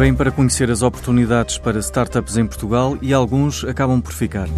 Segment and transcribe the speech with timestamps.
[0.00, 4.48] Vêm para conhecer as oportunidades para startups em Portugal e alguns acabam por ficar.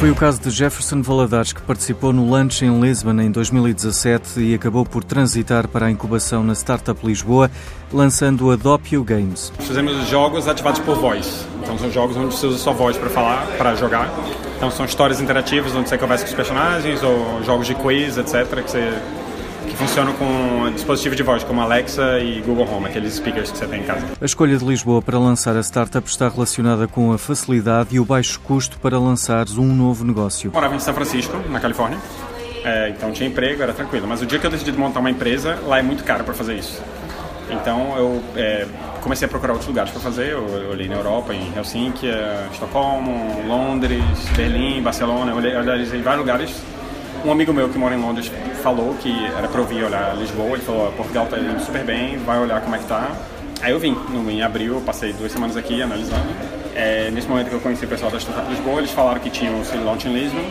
[0.00, 4.52] Foi o caso de Jefferson Valadares, que participou no Lunch em Lisbon em 2017 e
[4.52, 7.48] acabou por transitar para a incubação na Startup Lisboa,
[7.92, 9.52] lançando a Doppio Games.
[9.60, 11.46] Fazemos jogos ativados por voz.
[11.62, 14.12] Então são jogos onde você usa sua voz para falar, para jogar.
[14.56, 18.60] Então são histórias interativas onde você conversa com os personagens ou jogos de quiz, etc,
[18.60, 19.00] que você
[19.64, 23.66] que funcionam com dispositivos de voz, como Alexa e Google Home, aqueles speakers que você
[23.66, 24.06] tem em casa.
[24.20, 28.04] A escolha de Lisboa para lançar a startup está relacionada com a facilidade e o
[28.04, 30.48] baixo custo para lançar um novo negócio.
[30.48, 31.98] Eu morava em São Francisco, na Califórnia,
[32.64, 34.06] é, então tinha emprego, era tranquilo.
[34.08, 36.54] Mas o dia que eu decidi montar uma empresa, lá é muito caro para fazer
[36.54, 36.82] isso.
[37.50, 38.66] Então eu é,
[39.02, 40.32] comecei a procurar outros lugares para fazer.
[40.32, 42.06] Eu, eu olhei na Europa, em Helsinki,
[42.52, 44.02] Estocolmo, Londres,
[44.34, 45.32] Berlim, Barcelona.
[45.32, 46.54] Eu olhei, olhei em vários lugares
[47.24, 48.30] um amigo meu que mora em Londres
[48.62, 50.52] falou que era para eu vir olhar Lisboa.
[50.52, 53.10] Ele falou: Portugal tá indo super bem, vai olhar como é que tá.
[53.62, 53.96] Aí eu vim,
[54.30, 56.63] em abril, passei duas semanas aqui analisando.
[56.74, 59.54] É, nesse momento que eu conheci o pessoal da Startup Lisboa, eles falaram que tinham
[59.54, 60.42] o launch em Lisbon.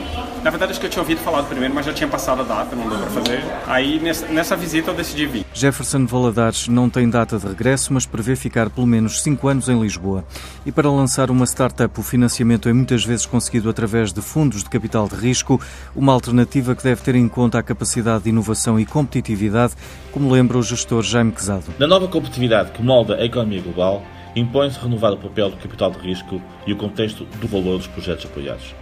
[0.41, 2.43] Na verdade, acho que eu tinha ouvido falar do primeiro, mas já tinha passado a
[2.45, 3.43] data, não deu para fazer.
[3.67, 5.45] Aí, nessa, nessa, visita, eu decidi vir.
[5.53, 9.79] Jefferson Valadares não tem data de regresso, mas prevê ficar pelo menos 5 anos em
[9.79, 10.23] Lisboa.
[10.65, 14.69] E para lançar uma startup, o financiamento é muitas vezes conseguido através de fundos de
[14.69, 15.59] capital de risco,
[15.93, 19.73] uma alternativa que deve ter em conta a capacidade de inovação e competitividade,
[20.11, 21.65] como lembra o gestor Jaime Quezado.
[21.77, 24.03] Na nova competitividade que molda a economia global,
[24.35, 28.25] impõe-se renovar o papel do capital de risco e o contexto do valor dos projetos
[28.25, 28.73] apoiados.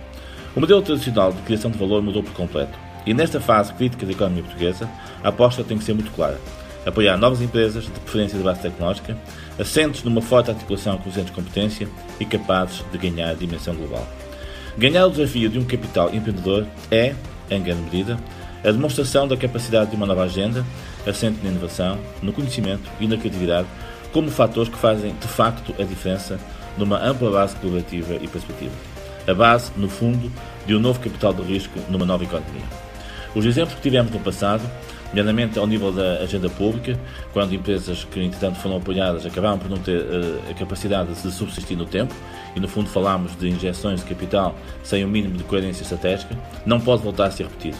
[0.55, 4.11] O modelo tradicional de criação de valor mudou por completo e nesta fase crítica da
[4.11, 4.89] economia portuguesa,
[5.23, 6.39] a aposta tem que ser muito clara.
[6.85, 9.17] Apoiar novas empresas, de preferência de base tecnológica,
[9.59, 11.87] assentes numa forte articulação com os entes de competência
[12.19, 14.07] e capazes de ganhar dimensão global.
[14.77, 17.13] Ganhar o desafio de um capital empreendedor é,
[17.49, 18.17] em grande medida,
[18.63, 20.65] a demonstração da capacidade de uma nova agenda,
[21.05, 23.67] assente na inovação, no conhecimento e na criatividade,
[24.11, 26.39] como fatores que fazem de facto a diferença
[26.77, 28.73] numa ampla base colaborativa e perspectiva.
[29.27, 30.31] A base, no fundo,
[30.65, 32.63] de um novo capital de risco numa nova economia.
[33.35, 34.63] Os exemplos que tivemos no passado,
[35.09, 36.99] nomeadamente ao nível da agenda pública,
[37.31, 41.77] quando empresas que, entretanto, foram apoiadas acabaram por não ter uh, a capacidade de subsistir
[41.77, 42.13] no tempo,
[42.55, 46.37] e no fundo falámos de injeções de capital sem o um mínimo de coerência estratégica,
[46.65, 47.77] não pode voltar a ser repetido.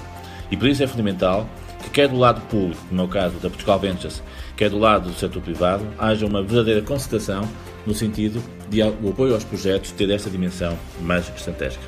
[0.49, 1.47] E por isso é fundamental
[1.81, 4.21] que quer do lado público, no meu caso da Portugal Ventures,
[4.55, 7.47] quer do lado do setor privado, haja uma verdadeira concentração
[7.85, 11.83] no sentido de o apoio aos projetos ter esta dimensão mais estratégica.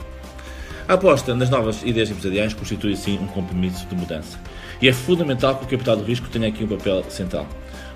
[0.88, 4.38] A aposta nas novas ideias empresariais constitui, sim, um compromisso de mudança.
[4.82, 7.48] E é fundamental que o capital de risco tenha aqui um papel central.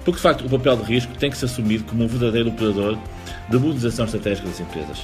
[0.06, 2.98] Porque, de facto, o papel de risco tem que ser assumido como um verdadeiro operador
[3.50, 5.00] de modernização estratégica das empresas,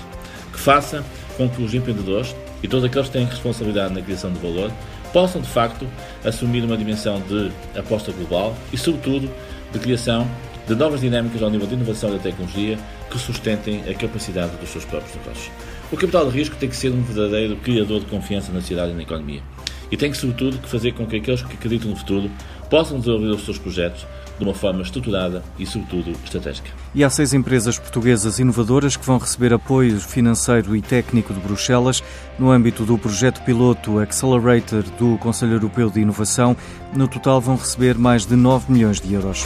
[0.53, 1.03] que faça
[1.35, 2.33] com que os empreendedores
[2.63, 4.71] e todos aqueles que têm responsabilidade na criação de valor
[5.11, 5.85] possam, de facto,
[6.23, 9.29] assumir uma dimensão de aposta global e, sobretudo,
[9.71, 10.27] de criação
[10.65, 12.79] de novas dinâmicas ao nível de inovação da tecnologia
[13.11, 15.51] que sustentem a capacidade dos seus próprios negócios.
[15.91, 18.95] O capital de risco tem que ser um verdadeiro criador de confiança na sociedade e
[18.95, 19.41] na economia.
[19.91, 22.31] E tem que, sobretudo, fazer com que aqueles que acreditam no futuro
[22.69, 24.05] possam desenvolver os seus projetos
[24.37, 26.71] de uma forma estruturada e, sobretudo, estratégica.
[26.93, 32.03] E há seis empresas portuguesas inovadoras que vão receber apoio financeiro e técnico de Bruxelas
[32.37, 36.57] no âmbito do projeto piloto Accelerator do Conselho Europeu de Inovação.
[36.95, 39.45] No total, vão receber mais de 9 milhões de euros.